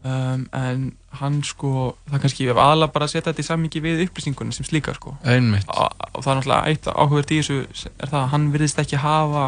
um, 0.05 0.43
en 0.53 0.85
hann 1.19 1.39
sko 1.45 1.71
það 2.05 2.17
er 2.17 2.23
kannski 2.25 2.49
aðalega 2.51 2.93
bara 2.93 3.07
að 3.07 3.13
setja 3.13 3.31
þetta 3.31 3.43
í 3.43 3.47
sammingi 3.49 3.83
við 3.83 4.03
upplýsingunum 4.05 4.55
sem 4.55 4.67
slíka 4.67 4.95
sko 4.97 5.15
Einmitt. 5.23 5.69
og 5.69 6.19
það 6.21 6.31
er 6.31 6.39
náttúrulega 6.39 6.73
eitt 6.73 6.89
áhugverð 6.91 7.33
í 7.33 7.39
þessu 7.41 7.61
er 7.93 8.11
það 8.11 8.19
að 8.21 8.29
hann 8.33 8.51
virðist 8.53 8.83
ekki 8.83 9.01
hafa 9.01 9.47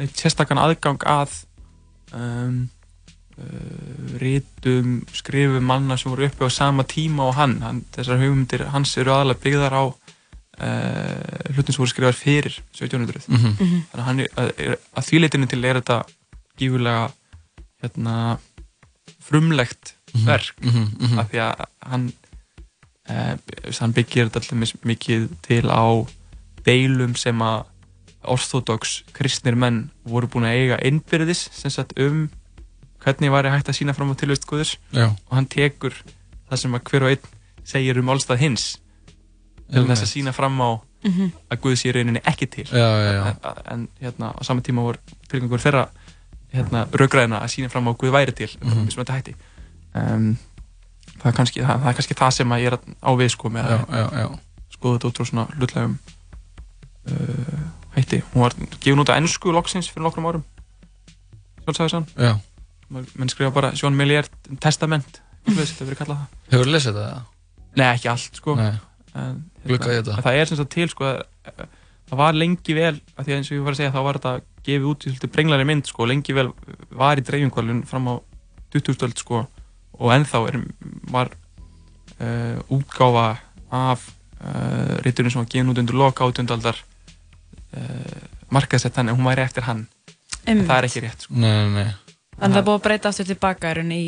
neitt 0.00 0.20
sérstakann 0.20 0.60
aðgang 0.60 1.06
að 1.08 1.36
um, 2.16 2.60
uh, 3.38 4.14
rítum, 4.22 5.00
skrifum 5.16 5.66
manna 5.70 5.98
sem 6.00 6.12
voru 6.12 6.28
uppi 6.28 6.48
á 6.48 6.50
sama 6.52 6.86
tíma 6.88 7.28
og 7.30 7.36
hann, 7.40 7.60
hann 7.64 7.84
þessar 7.94 8.20
hugmyndir 8.22 8.68
hans 8.74 8.96
eru 9.00 9.14
aðalega 9.14 9.44
byggðar 9.44 9.78
á 9.80 9.84
uh, 9.86 9.94
hlutin 11.54 11.76
sem 11.76 11.84
voru 11.84 11.94
skrifar 11.94 12.18
fyrir 12.18 12.60
1700 12.76 13.28
mm 13.28 13.40
-hmm. 13.40 13.82
þannig 13.92 14.00
að, 14.00 14.06
hann, 14.08 14.20
að, 14.36 14.76
að 14.96 15.08
því 15.08 15.24
leitinu 15.24 15.50
til 15.50 15.64
er 15.64 15.80
þetta 15.80 16.02
gífurlega 16.60 17.08
hérna, 17.80 18.38
frumlegt 19.30 19.94
Mhm. 20.12 20.26
verk 20.26 20.54
mm 20.62 20.70
-hmm. 20.70 21.18
af 21.18 21.30
því 21.30 21.38
að 21.38 21.64
hann 21.86 22.12
uh, 23.10 23.34
hann 23.80 23.92
byggir 23.92 24.26
þetta 24.28 24.40
alltaf 24.40 24.84
mikið 24.84 25.28
til 25.42 25.66
á 25.70 25.86
deilum 26.66 27.16
sem 27.16 27.38
að 27.42 27.64
orthodox 28.22 29.02
kristnir 29.12 29.56
menn 29.56 29.90
voru 30.04 30.26
búin 30.26 30.44
að 30.44 30.56
eiga 30.58 30.76
einbyrðis 30.82 31.48
sem 31.52 31.70
sagt 31.70 31.98
um 31.98 32.30
hvernig 33.00 33.30
væri 33.32 33.50
hægt 33.50 33.68
að 33.68 33.78
sína 33.78 33.94
fram 33.94 34.10
á 34.12 34.14
tilvist 34.14 34.46
Guðurs 34.46 34.76
Já. 34.92 35.04
og 35.04 35.32
hann 35.36 35.46
tekur 35.46 35.94
það 36.50 36.56
sem 36.56 36.74
að 36.74 36.84
hver 36.90 37.02
og 37.02 37.10
einn 37.10 37.26
segir 37.64 37.98
um 37.98 38.08
allstað 38.08 38.38
hins 38.38 38.78
til 39.72 39.86
þess 39.86 40.02
að 40.02 40.12
sína 40.12 40.32
fram 40.32 40.60
á 40.60 40.70
mm 41.04 41.10
-hmm. 41.12 41.30
að 41.50 41.60
Guð 41.60 41.76
sé 41.76 41.92
rauninni 41.92 42.20
ekki 42.24 42.46
til 42.46 42.66
Já, 42.66 42.88
já, 43.04 43.12
já. 43.12 43.26
En, 43.26 43.36
en 43.72 43.88
hérna 44.00 44.34
á 44.36 44.42
sama 44.44 44.60
tíma 44.60 44.82
voru 44.82 44.98
tilgangur 45.28 45.60
þeirra 45.60 45.88
hérna 46.54 46.84
raugræðina 46.92 47.40
að 47.40 47.52
sína 47.54 47.70
fram 47.72 47.90
á 47.90 47.92
Guð 47.94 48.14
væri 48.14 48.32
til 48.32 48.50
mm. 48.60 48.70
-hmm. 48.70 48.90
sem 48.90 49.02
þetta 49.02 49.18
hætti 49.18 49.34
um, 49.94 50.38
það, 51.18 51.26
er 51.30 51.36
kannski, 51.36 51.60
það, 51.60 51.82
það 51.82 51.88
er 51.88 51.98
kannski 51.98 52.18
það 52.20 52.30
sem 52.30 52.52
ég 52.52 52.72
er 52.72 52.78
á 52.78 53.10
við 53.18 53.28
sko 53.34 53.48
með 53.48 53.70
Já, 53.70 53.78
að 53.90 54.38
skoða 54.70 54.98
þetta 54.98 55.08
út 55.08 55.20
frá 55.20 55.26
svona 55.30 55.46
hlutlegum 55.56 55.98
uh, 57.10 57.60
hætti 57.96 58.22
hún 58.32 58.42
var 58.42 58.54
gefin 58.80 59.02
út 59.02 59.12
á 59.12 59.18
ennsku 59.18 59.52
loksins 59.52 59.90
fyrir 59.90 60.06
nokkrum 60.06 60.26
árum 60.26 60.44
sjálfsæðisann 61.64 62.06
Já. 62.16 62.38
menn 62.90 63.28
skrifa 63.32 63.50
bara 63.54 63.74
Sjón 63.74 63.96
Millier 63.98 64.28
Testament 64.60 65.20
þetta 65.46 65.84
verið 65.84 65.98
kallað 66.02 66.22
það 66.22 66.54
Hefur 66.54 66.66
þú 66.66 66.74
lesið 66.74 66.98
þetta? 66.98 67.20
Nei, 67.76 67.86
ekki 67.94 68.10
allt 68.10 68.40
sko 68.40 68.56
en, 68.58 68.80
en 69.14 69.42
það 70.22 70.34
er 70.34 70.50
sem 70.50 70.58
sagt 70.58 70.72
til 70.74 70.88
sko 70.90 71.06
að, 71.06 71.22
að, 71.50 71.66
það 72.10 72.22
var 72.22 72.38
lengi 72.38 72.76
vel 72.76 72.94
að 73.16 73.24
því 73.24 73.32
að 73.32 73.36
eins 73.36 73.50
og 73.50 73.56
ég 73.56 73.66
var 73.66 73.76
að 73.76 73.80
segja 73.80 73.94
þá 73.94 74.00
var 74.06 74.18
þetta 74.18 74.34
gefið 74.66 74.88
út 74.90 75.06
í 75.06 75.12
svolítið 75.12 75.32
brenglari 75.34 75.66
mynd 75.68 75.88
sko 75.88 76.08
lengi 76.08 76.36
vel 76.36 76.50
var 76.90 77.20
í 77.20 77.24
dreifingvalun 77.26 77.84
fram 77.88 78.10
á 78.12 78.14
2000 78.74 79.22
sko 79.22 79.44
og 80.00 80.12
ennþá 80.14 80.42
er, 80.48 80.60
var 81.12 81.32
uh, 81.32 82.58
útgáfa 82.72 83.26
af 83.70 84.06
uh, 84.40 85.00
ríturinn 85.04 85.32
sem 85.32 85.42
var 85.42 85.50
gefin 85.50 85.72
út 85.72 85.80
undir 85.82 85.98
loka 85.98 86.26
átjöndaldar 86.26 86.78
uh, 86.78 88.22
markaðsett 88.50 88.96
þannig 88.96 89.14
að 89.14 89.20
hún 89.20 89.30
væri 89.30 89.46
eftir 89.46 89.68
hann 89.68 89.86
en 90.48 90.64
það 90.64 90.76
er 90.76 90.88
ekki 90.88 91.04
rétt 91.04 91.26
sko. 91.26 91.36
Nei, 91.36 91.50
nei, 91.50 91.84
nei. 91.84 92.16
En 92.40 92.52
það 92.52 92.60
er 92.62 92.66
búið 92.66 92.78
að 92.78 92.84
breyta 92.86 93.12
aftur 93.12 93.28
tilbaka 93.28 93.72
í 93.76 93.86
í, 93.92 94.04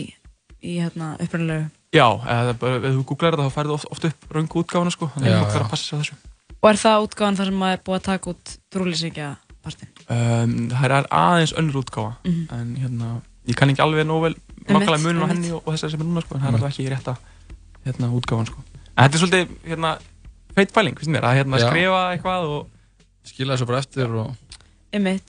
í 0.65 0.77
hérna, 0.81 1.15
upprannilegu. 1.21 1.71
Já, 1.93 2.07
eða 2.09 2.55
ef 2.55 2.87
þú 2.87 3.03
googlar 3.11 3.35
þetta 3.37 3.49
þá 3.49 3.57
færðu 3.59 3.75
oft, 3.77 3.89
oft 3.93 4.07
upp 4.09 4.31
röngu 4.33 4.63
útgáfana 4.63 4.93
sko 4.95 5.11
þannig 5.13 5.35
að 5.35 5.43
fólk 5.43 5.51
þarf 5.53 5.61
já. 5.61 5.67
að 5.67 5.73
passa 5.75 5.85
sig 5.85 5.93
á 5.93 6.01
þessu 6.01 6.21
Og 6.63 6.69
er 6.71 6.79
það 6.79 7.07
útgáðan 7.07 7.39
þar 7.39 7.49
sem 7.51 7.59
maður 7.59 7.77
er 7.77 7.83
búið 7.85 7.99
að 7.99 8.07
taka 8.07 8.33
út 8.33 8.53
trúlýsingja 8.73 9.29
partinn? 9.65 9.89
um, 10.09 10.55
Það 10.73 10.85
er 10.89 11.07
aðeins 11.11 11.53
önnur 11.59 11.81
útgáfa 11.83 12.17
Mhm. 12.25 12.47
en 12.53 12.77
hérna, 12.83 13.11
ég 13.49 13.55
kann 13.57 13.71
ekki 13.71 13.83
alveg 13.83 14.07
nóg 14.07 14.23
vel 14.23 14.35
nákvæmlega 14.69 15.03
munin 15.03 15.23
á 15.23 15.29
henni 15.33 15.51
og, 15.53 15.63
og 15.67 15.75
þessari 15.75 15.91
sem 15.91 16.01
er 16.01 16.07
núna 16.07 16.23
sko, 16.23 16.35
en 16.35 16.41
það 16.41 16.47
er 16.47 16.53
Einmitt. 16.53 16.63
alltaf 16.63 16.79
ekki 16.79 16.91
rétta 16.93 17.17
hérna, 17.87 18.13
útgáfan 18.19 18.47
sko. 18.47 18.59
En 18.97 19.09
þetta 19.09 19.15
er 19.17 19.23
svolítið 19.23 19.49
hérna, 19.71 19.99
feit 20.55 20.73
pæling, 20.73 20.99
finnst 20.99 21.11
mér, 21.11 21.25
að 21.25 21.37
hérna, 21.41 21.59
skrifa 21.59 22.03
eitthvað 22.17 22.49
og 22.57 22.69
Skila 23.25 23.55
þessu 23.57 23.67
bara 23.67 23.79
eftir 23.79 24.11
og 24.11 24.35
mic 25.01 25.23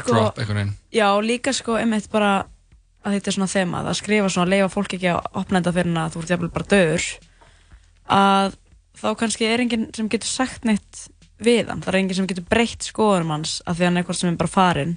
sko, 0.00 0.12
drop 0.12 0.38
einhvern 0.38 0.56
veginn. 0.56 0.74
já, 0.92 1.08
líka 1.22 1.52
sko, 1.52 1.76
einmitt 1.76 2.10
bara 2.10 2.46
að 3.04 3.12
þetta 3.18 3.28
er 3.28 3.32
svona 3.36 3.52
þema, 3.52 3.82
að 3.84 3.94
skrifa 4.00 4.28
svona, 4.32 4.48
leifa 4.48 4.68
fólk 4.72 4.94
ekki 4.96 5.10
að 5.12 5.20
opna 5.34 5.60
þetta 5.60 5.72
fyrir 5.76 5.98
að 6.00 6.12
þú 6.14 6.22
ert 6.22 6.30
jafnvel 6.32 6.48
bara 6.54 6.64
döður, 6.72 7.04
að 8.08 8.56
þá 9.00 9.08
kannski 9.20 9.46
er 9.48 9.60
enginn 9.64 9.86
sem 9.94 10.08
getur 10.08 10.28
sagt 10.30 10.64
neitt 10.64 11.08
við 11.42 11.70
hann, 11.72 11.82
það 11.84 11.92
er 11.92 11.98
enginn 12.00 12.18
sem 12.18 12.28
getur 12.30 12.46
breytt 12.50 12.86
skoðunum 12.86 13.32
hans 13.34 13.58
af 13.66 13.78
því 13.78 13.88
hann 13.88 13.96
er 13.96 14.04
eitthvað 14.04 14.20
sem 14.20 14.30
er 14.30 14.40
bara 14.40 14.52
farinn, 14.52 14.96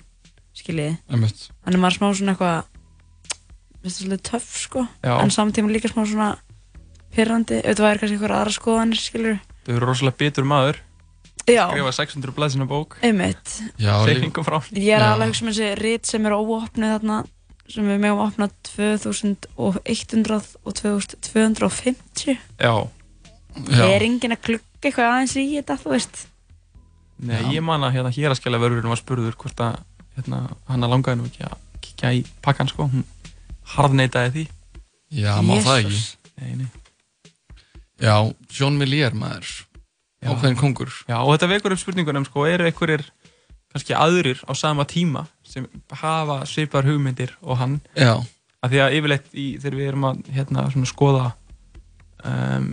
skiljiði. 0.57 0.97
Maður 1.09 1.87
er 1.89 1.95
smá 1.97 2.09
svona 2.13 2.35
eitthvað, 2.35 2.59
minnst 3.81 3.97
það 3.97 4.01
svolítið 4.01 4.25
töff 4.31 4.49
sko, 4.63 4.87
Já. 5.03 5.13
en 5.21 5.33
samtíma 5.33 5.73
líka 5.73 5.91
smá 5.91 6.03
svona 6.03 6.33
pyrrandi, 7.15 7.61
það 7.63 7.85
væri 7.87 8.03
kannski 8.03 8.17
eitthvað 8.17 8.35
aðra 8.37 8.57
skoðanir, 8.57 9.01
skilur. 9.01 9.39
þau 9.65 9.73
eru 9.75 9.89
rosalega 9.89 10.21
bitur 10.21 10.47
maður. 10.47 10.83
Já, 11.47 11.63
skrifa 11.71 11.93
600 11.95 12.33
blaðsina 12.35 12.65
bók. 12.67 12.97
Einmitt. 13.07 13.53
Segningum 13.79 14.43
frá. 14.43 14.57
Ég 14.75 14.91
er 14.97 15.05
alveg 15.05 15.31
hugsa 15.31 15.45
um 15.45 15.51
þessi 15.53 15.69
rít 15.79 16.09
sem 16.09 16.25
eru 16.27 16.41
óopnið 16.43 16.97
þarna 16.97 17.21
sem 17.71 17.87
við 17.87 18.01
megum 18.03 18.21
opna 18.23 18.47
2100 18.67 19.47
og 19.57 20.75
2250 20.75 22.37
Já, 22.59 22.73
Já. 23.67 23.83
Er 23.89 24.05
enginn 24.05 24.35
að 24.35 24.43
klukka 24.87 25.03
eitthvað 25.03 25.13
aðeins 25.13 25.35
í 25.37 25.45
þetta, 25.57 25.77
þú 25.83 25.93
veist 25.95 26.25
Nei, 27.17 27.37
Já. 27.41 27.47
ég 27.57 27.63
man 27.65 27.81
að 27.81 27.95
hérna 27.95 28.11
héraskjala 28.13 28.59
vörðurinn 28.61 28.91
var 28.93 28.99
spurður 28.99 29.37
hvort 29.41 29.61
að 29.65 29.79
hérna, 30.17 30.41
hann 30.69 30.85
að 30.85 30.91
langaði 30.93 31.17
nú 31.17 31.29
ekki 31.29 31.47
að 31.47 31.55
kíkja 31.81 32.11
í 32.13 32.19
pakkan 32.45 32.69
sko 32.69 32.85
hún 32.91 33.05
harðneitaði 33.73 34.33
því 34.35 34.43
Já, 35.17 35.39
má 35.41 35.55
það 35.63 35.79
ekki. 35.85 36.01
Nei, 36.37 36.51
nei. 36.59 36.67
Já, 38.03 38.13
John 38.51 38.75
Millier 38.77 39.15
maður. 39.15 39.47
Já. 40.19 40.33
Ákveðin 40.33 40.57
kongur. 40.59 40.91
Já, 41.07 41.15
og 41.23 41.31
þetta 41.31 41.47
vekur 41.53 41.73
upp 41.73 41.79
spurningunum 41.81 42.25
sko, 42.27 42.43
eru 42.45 42.67
einhverjir 42.67 43.05
kannski 43.71 43.95
aðrir 43.95 44.41
á 44.43 44.51
sama 44.57 44.83
tíma 44.89 45.23
sem 45.47 45.65
hafa 46.01 46.41
svipar 46.49 46.85
hugmyndir 46.85 47.33
og 47.41 47.57
hann 47.61 47.79
Já. 47.95 48.19
af 48.61 48.69
því 48.69 48.83
að 48.83 48.97
yfirleitt 48.99 49.31
í, 49.33 49.47
þegar 49.61 49.79
við 49.79 49.89
erum 49.93 50.07
að 50.11 50.21
hérna, 50.35 50.67
svona, 50.75 50.91
skoða 50.91 51.25
um, 52.25 52.69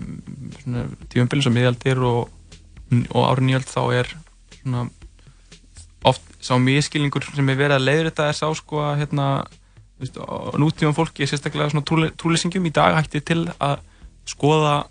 tífumbilin 1.13 1.45
sem 1.45 1.57
miðaldir 1.57 2.01
og, 2.05 2.31
og 3.11 3.27
árið 3.29 3.49
nýjöld 3.49 3.69
þá 3.71 3.83
er 4.01 4.15
svona, 4.61 4.87
oft 6.05 6.25
sá 6.45 6.57
miskilningur 6.61 7.27
sem 7.31 7.53
er 7.53 7.61
verið 7.61 7.79
að 7.79 7.87
leiður 7.89 8.11
þetta 8.11 8.31
er 8.31 8.39
sá 8.39 8.47
sko 8.57 8.83
að 8.85 9.03
hérna, 9.03 9.29
nútíðum 10.61 10.97
fólki 10.97 11.29
sérstaklega 11.29 11.73
svona 11.73 11.87
trúle, 11.89 12.11
trúleysingjum 12.21 12.67
í 12.69 12.75
dag 12.75 12.97
hætti 12.99 13.23
til 13.25 13.45
að 13.59 13.79
skoða 14.29 14.83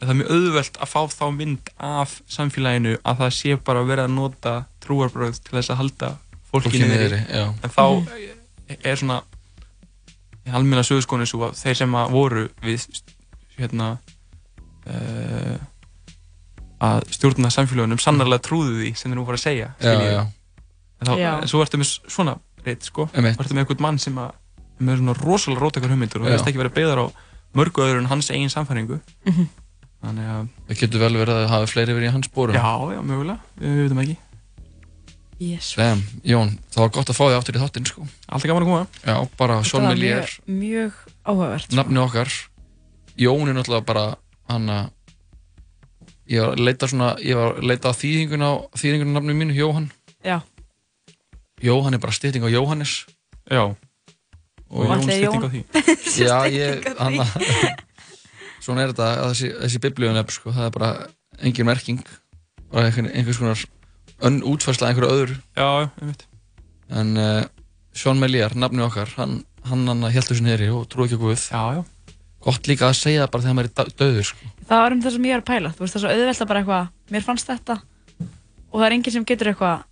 það 0.00 0.12
er 0.12 0.18
mjög 0.20 0.34
auðvelt 0.34 0.78
að 0.80 0.90
fá 0.90 1.00
þá 1.12 1.24
mynd 1.36 1.70
af 1.76 2.14
samfélaginu 2.30 2.96
að 3.04 3.22
það 3.22 3.34
sé 3.36 3.56
bara 3.64 3.84
verið 3.84 4.06
að 4.06 4.14
nota 4.16 4.54
trúarbröð 4.84 5.40
til 5.44 5.58
þess 5.58 5.72
að 5.74 5.80
halda 5.82 6.10
fólki, 6.50 6.70
Fólki 6.70 6.82
niðri 6.82 6.96
niðri, 6.96 7.20
já. 7.28 7.44
en 7.60 7.74
þá 7.74 7.84
er 8.80 9.00
svona 9.00 9.20
almenna 10.50 10.84
sögurskónu 10.86 11.28
svo 11.28 11.50
að 11.50 11.58
þeir 11.60 11.80
sem 11.82 11.96
að 12.00 12.14
voru 12.14 12.46
við 12.64 12.86
hérna 13.58 13.88
uh, 14.86 15.56
að 16.80 17.08
stjórna 17.12 17.50
samfélagunum 17.52 18.00
sannarlega 18.00 18.44
trúðu 18.46 18.78
því 18.80 18.92
sem 18.96 19.10
þeir 19.10 19.18
nú 19.20 19.24
voru 19.28 19.36
að 19.40 19.44
segja 19.44 19.72
Já, 19.84 20.22
en, 21.00 21.08
þá, 21.08 21.12
en 21.42 21.48
svo 21.50 21.60
ertu 21.64 21.80
með 21.80 21.90
svona 22.12 22.36
reitt 22.64 22.86
sko, 22.88 23.08
ertu 23.12 23.54
með 23.56 23.64
einhvern 23.64 23.84
mann 23.84 23.98
sem 24.00 24.16
að 24.20 24.32
með 24.80 25.00
svona 25.02 25.16
rosalega 25.20 25.60
rótakar 25.66 25.92
hugmyndur 25.92 26.22
og 26.22 26.28
það 26.30 26.36
veist 26.38 26.48
ekki 26.48 26.62
verið 26.62 26.76
beðar 26.78 27.02
á 27.04 27.06
mörgu 27.58 27.82
öðru 27.84 28.00
en 28.04 28.08
hans 28.12 28.30
eigin 28.32 28.52
samfæringu 28.52 29.00
Mhm. 29.28 29.48
þannig 30.00 30.28
að 30.32 30.48
Það 30.70 30.78
getur 30.80 31.00
vel 31.04 31.12
verið 31.20 31.36
að 31.42 31.48
hafi 31.52 31.66
fleiri 31.74 31.92
verið 31.98 32.08
í 32.08 32.12
hans 32.14 32.28
spórum. 32.30 32.54
já, 32.56 32.70
já, 32.94 33.00
mögulega, 33.04 33.38
við, 33.60 33.80
veitum 33.84 33.98
ekki. 34.00 34.16
Jésu 35.40 35.74
Sem, 35.76 36.00
Jón, 36.24 36.54
það 36.72 36.80
var 36.84 36.90
gott 36.96 37.10
að 37.12 37.16
fá 37.16 37.24
þig 37.28 37.36
aftur 37.38 37.56
í 37.56 37.60
þáttinn, 37.60 37.86
sko. 37.88 38.06
alltaf 38.28 38.48
gaman 38.48 38.62
að 38.64 38.68
koma. 38.70 38.86
Já, 39.04 39.28
bara 39.40 39.54
Millier, 39.88 40.32
mjög, 40.46 40.56
mjög 40.60 40.92
áhugavert 41.24 41.64
sko. 41.68 41.76
nafni 41.76 42.00
okkar. 42.00 42.32
Jón 43.18 43.48
er 43.50 43.54
náttúrulega 43.58 43.86
bara, 43.86 44.04
hann 44.48 44.68
að, 44.70 44.90
ég 46.30 46.40
var 46.44 46.54
að 46.56 46.64
leita 46.68 46.88
svona, 46.90 47.10
ég 47.24 47.36
var 47.36 47.56
að 47.58 47.66
leita 47.70 47.90
á 47.90 47.94
þýðingun 47.96 48.44
á, 48.46 48.52
þýðingun 48.78 49.10
á 49.10 49.14
nafninu 49.18 49.38
mínu, 49.40 49.56
Jóhann. 49.58 49.90
Já, 50.24 50.40
Jóhann 51.62 51.94
er 51.96 52.00
bara 52.02 52.12
stytting 52.16 52.44
á 52.44 52.50
Jóhannes. 52.52 53.06
já, 53.50 53.74
Og 54.70 54.86
Jón 54.86 55.02
Jón- 55.02 55.42
á 55.46 55.50
því 55.50 55.64
Já, 56.22 56.36
ég, 56.46 56.84
hann 56.98 57.18
að, 57.18 57.34
svona 58.64 58.84
er 58.84 58.92
þetta, 58.92 59.08
að 59.24 59.30
þessi, 59.32 59.48
þessi 59.64 59.80
biblíunef, 59.82 60.30
sko, 60.34 60.52
það 60.54 60.68
er 60.68 60.74
bara 60.76 60.90
engin 61.42 61.66
merking, 61.66 62.02
bara 62.70 62.86
einhvern, 62.90 63.10
einhvers 63.10 63.40
konar 63.40 63.64
önn 64.28 64.42
útfærsla 64.46 64.90
einhverju 64.92 65.10
öðru. 65.16 65.36
já, 65.56 65.68
ég 66.00 66.10
veit 66.12 66.26
En 66.90 67.12
uh, 67.16 67.44
Sean 67.94 68.18
Melier, 68.18 68.50
nafni 68.58 68.82
okkar, 68.82 69.10
hann, 69.16 69.40
hann, 69.66 69.84
hann 69.86 70.02
held 70.10 70.26
þessu 70.26 70.42
neyri 70.46 70.66
og 70.74 70.86
trúi 70.90 71.06
ekki 71.08 71.18
á 71.18 71.22
Guð. 71.22 71.44
já, 71.50 71.62
já, 71.78 71.82
Gott 72.40 72.68
líka 72.70 72.88
að 72.88 72.96
segja 72.96 73.24
það 73.24 73.30
bara 73.34 73.44
þegar 73.44 73.56
maður 73.58 73.68
er 73.68 73.74
dö- 73.76 73.94
dauður, 74.00 74.26
sko. 74.30 74.50
það 74.68 74.82
var 74.82 74.94
um 74.94 75.02
það 75.04 75.14
sem 75.16 75.28
ég 75.28 75.34
er 75.36 75.42
að 75.42 75.48
pæla. 75.50 75.72
Þú 75.76 75.84
veist, 75.84 75.94
það 75.94 76.00
er 76.00 76.04
svo 76.04 76.12
auðvelt 76.14 76.42
að 76.44 76.50
bara 76.50 76.60
eitthvað 76.62 76.88
Mér 77.10 77.24
fannst 77.26 77.50
þetta. 77.50 77.76
Og 78.70 78.76
það 78.78 78.86
er 78.86 78.96
enginn 78.96 79.16
sem 79.16 79.26
getur 79.28 79.50
eitthvað 79.52 79.82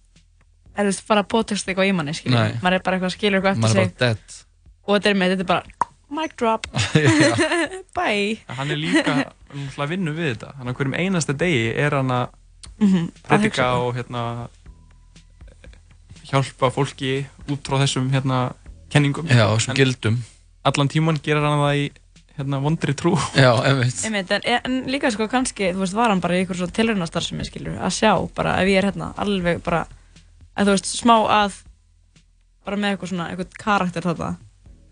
Er 0.79 0.87
þú 0.87 0.91
veist, 0.93 1.05
fara 1.09 1.25
að 1.25 1.31
pótexta 1.33 1.73
eitthvað 1.73 1.89
í 1.91 1.95
manni. 1.99 2.15
Maður 2.63 2.77
er 2.77 2.83
bara 2.87 2.99
eitthvað 2.99 3.11
að 3.11 3.15
skilur 3.17 3.41
eitthvað 3.41 3.57
eftir 3.59 3.81
er 3.83 4.19
sig. 4.23 4.45
Og 4.87 4.95
þetta 4.95 5.11
er 5.11 5.17
með, 5.19 5.33
þetta 5.35 5.45
er 5.45 5.49
bara 5.49 5.89
mic 6.15 6.37
drop. 6.39 6.69
Bye. 7.99 8.39
Hann 8.47 8.71
er 8.71 8.79
líka 8.79 9.17
að 9.19 9.91
vinna 9.91 10.15
við 10.15 10.31
þetta. 10.33 10.53
Hann 10.61 10.71
á 10.71 10.73
hverjum 10.79 10.95
einasta 10.95 11.35
degi 11.35 11.67
er 11.75 11.99
hann 11.99 12.15
að 12.15 12.29
mm 12.79 12.89
-hmm, 12.93 13.11
predika 13.27 13.69
og 13.83 13.99
hérna 13.99 14.23
hjálpa 16.31 16.71
fólki 16.71 17.27
út 17.49 17.67
frá 17.67 17.83
þessum 17.83 18.11
hérna 18.15 18.53
kenningum. 18.89 19.27
Já, 19.27 19.49
Allan 20.65 20.89
tíman 20.89 21.19
gerir 21.23 21.43
hann 21.43 21.59
það 21.63 21.77
í 21.81 21.85
hérna 22.39 22.61
vondri 22.63 22.95
trú. 22.95 23.15
Já, 23.35 23.51
einmitt. 23.67 24.03
Einmitt, 24.07 24.31
en, 24.31 24.45
en 24.59 24.77
líka 24.91 25.11
sko 25.11 25.27
kannski, 25.31 25.73
þú 25.75 25.83
veist, 25.83 25.97
var 25.99 26.13
hann 26.13 26.23
bara 26.23 26.37
í 26.37 26.43
einhver 26.43 26.59
svona 26.59 26.75
tilröðnastar 26.77 27.25
sem 27.27 27.41
ég 27.43 27.49
skilur, 27.51 27.79
að 27.83 27.97
sjá 27.97 28.13
bara 28.37 28.59
ef 28.63 28.71
ég 28.71 28.81
er 28.81 28.91
hérna 28.91 29.11
alveg 29.19 29.63
bara 29.67 29.87
að 30.55 30.71
þú 30.71 30.77
veist, 30.77 30.93
smá 31.01 31.17
að 31.19 31.63
bara 32.67 32.79
með 32.79 32.95
eitthvað 32.95 33.13
svona, 33.13 33.31
eitthvað 33.33 33.59
karakter 33.63 34.07
þetta 34.07 34.35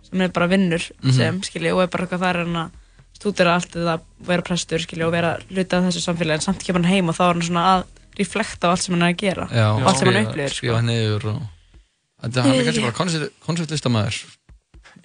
sem 0.06 0.22
er 0.22 0.32
bara 0.34 0.50
vinnur 0.50 0.82
mm 0.82 1.08
-hmm. 1.08 1.16
sem, 1.16 1.42
skilji, 1.42 1.72
og 1.72 1.82
er 1.82 1.92
bara 1.92 2.06
eitthvað 2.06 2.24
það 2.24 2.30
er 2.30 2.40
hann 2.44 2.56
að 2.62 2.70
stúdira 3.16 3.54
allt 3.54 3.76
eða 3.76 4.00
vera 4.26 4.42
prestur, 4.42 4.80
skilji, 4.82 5.04
og 5.04 5.12
vera 5.12 5.36
hluta 5.50 5.78
af 5.78 5.84
þessu 5.88 6.02
samfélagi, 6.04 6.40
en 6.40 6.46
samt 6.46 6.64
kemur 6.64 6.82
hann 6.82 6.92
heim 6.92 7.08
og 7.08 7.16
þá 7.16 7.22
er 7.24 7.32
hann 7.32 7.42
svona 7.42 7.66
að 7.74 7.84
reflekta 8.18 8.68
á 8.68 8.70
allt 8.72 8.82
sem 8.82 8.94
hann 8.94 9.02
er 9.02 9.14
að 9.14 9.20
gera 9.22 9.48
Já, 9.50 9.68
og 9.72 9.86
allt 9.86 9.98
sem 9.98 10.08
hann 10.08 10.26
upplifir 10.26 10.54
sko. 10.56 10.66
þetta 12.22 12.42
hann 12.42 12.54
er 12.54 12.64
kannski 12.64 12.84
bara 12.86 13.30
konceptlistamæður 13.46 14.16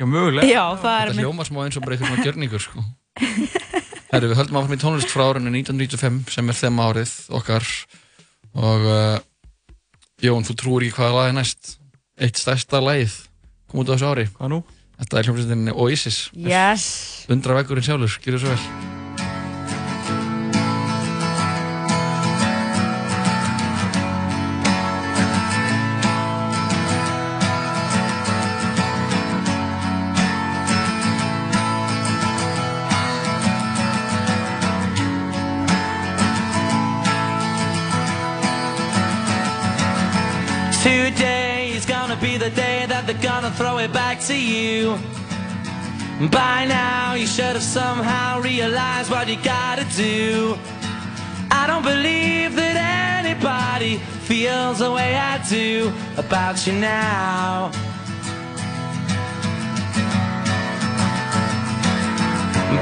Já, 0.01 0.05
mögulega. 0.09 0.47
Já, 0.49 0.63
Þetta 0.81 1.21
hljóma 1.21 1.45
smá 1.45 1.59
eins 1.67 1.77
og 1.77 1.83
bara 1.85 1.93
eitthvað 1.93 2.09
svona 2.09 2.25
gjörningur 2.25 2.63
sko. 2.63 2.85
Herri, 4.11 4.29
við 4.31 4.39
höldum 4.39 4.57
áfram 4.57 4.73
í 4.73 4.79
tónlist 4.81 5.13
frá 5.13 5.27
árinu 5.29 5.51
1995 5.53 6.33
sem 6.33 6.49
er 6.49 6.57
þema 6.57 6.87
árið 6.89 7.13
okkar. 7.37 7.67
Og 8.57 8.87
uh, 8.89 9.19
Jón, 10.25 10.47
þú 10.47 10.57
trúir 10.57 10.87
ekki 10.87 10.97
hvaða 10.97 11.17
lag 11.19 11.29
er 11.29 11.37
næst. 11.37 11.75
Eitt 12.17 12.41
stærsta 12.41 12.81
lagið 12.81 13.13
kom 13.69 13.83
út 13.83 13.93
á 13.93 13.95
þessu 13.95 14.09
ári. 14.09 14.25
Hvað 14.39 14.55
nú? 14.55 14.63
Þetta 15.01 15.19
er 15.21 15.29
hljómsveitin 15.29 15.75
Oasis. 15.75 16.23
Yes. 16.33 16.87
Undra 17.31 17.61
vekkurinn 17.61 17.85
sjálfur, 17.85 18.17
gjur 18.25 18.39
þið 18.39 18.47
svo 18.47 18.57
vel 18.57 18.90
gonna 43.41 43.51
throw 43.51 43.77
it 43.77 43.91
back 43.93 44.19
to 44.19 44.35
you. 44.35 44.97
By 46.29 46.65
now, 46.65 47.13
you 47.13 47.25
should 47.25 47.55
have 47.57 47.63
somehow 47.63 48.39
realized 48.41 49.09
what 49.09 49.27
you 49.27 49.37
gotta 49.43 49.85
do. 49.95 50.57
I 51.49 51.65
don't 51.67 51.83
believe 51.83 52.55
that 52.55 52.75
anybody 53.19 53.97
feels 54.27 54.79
the 54.79 54.91
way 54.91 55.15
I 55.15 55.37
do 55.49 55.91
about 56.17 56.67
you 56.67 56.73
now. 56.73 57.71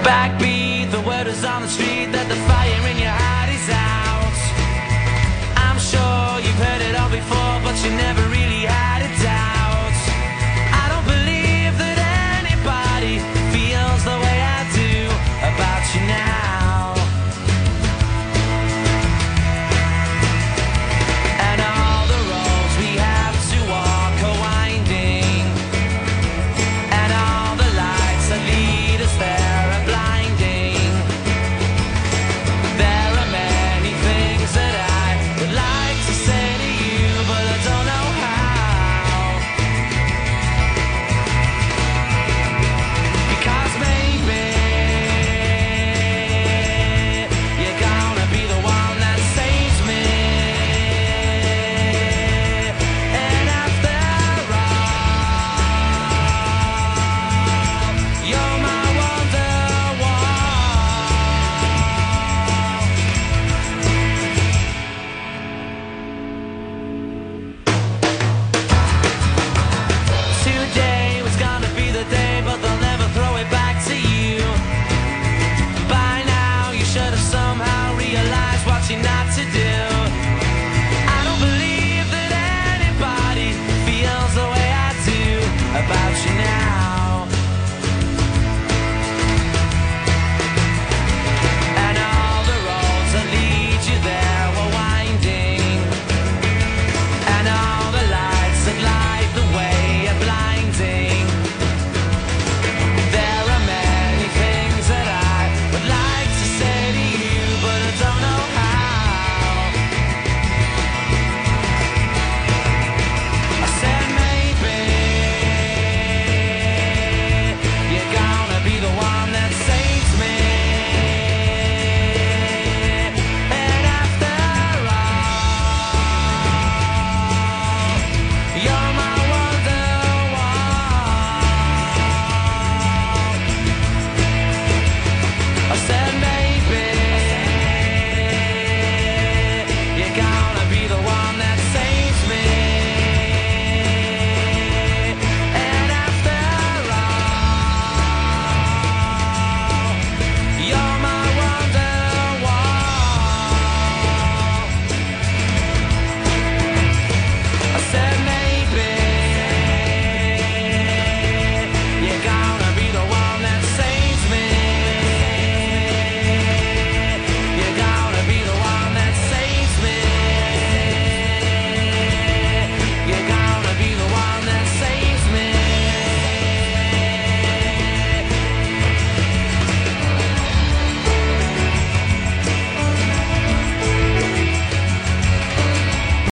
Backbeat, 0.04 0.92
the 0.92 1.02
word 1.02 1.28
is 1.28 1.44
on 1.44 1.62
the 1.62 1.68
street 1.68 2.12
that 2.12 2.28
the 2.28 2.40
fire 2.50 2.84
in 2.92 2.98
your 2.98 3.16
heart 3.24 3.50
is 3.58 3.68
out. 3.70 4.40
I'm 5.66 5.80
sure 5.92 6.40
you've 6.44 6.62
heard 6.66 6.82
it 6.82 6.96
all 7.00 7.10
before, 7.10 7.56
but 7.64 7.76
you 7.84 7.92
never 7.92 8.19